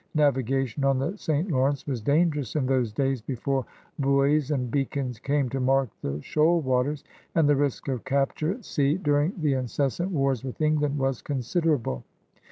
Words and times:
Navigation 0.15 0.83
on 0.83 0.97
the 0.97 1.15
St. 1.15 1.51
Lawrence 1.51 1.85
was 1.85 2.01
dangerous 2.01 2.55
in 2.55 2.65
those 2.65 2.91
days 2.91 3.21
before 3.21 3.67
buoys 3.99 4.49
and 4.49 4.71
beacons 4.71 5.19
came 5.19 5.47
to 5.49 5.59
mark 5.59 5.89
the 6.01 6.19
shoal 6.23 6.59
waters, 6.59 7.03
and 7.35 7.47
the 7.47 7.55
risk 7.55 7.87
of 7.87 8.03
capture 8.03 8.51
at 8.53 8.65
sea 8.65 8.95
during 8.97 9.33
the 9.39 9.53
incessant 9.53 10.09
wars 10.09 10.43
with 10.43 10.59
England 10.59 10.97
was 10.97 11.21
considerable. 11.21 12.03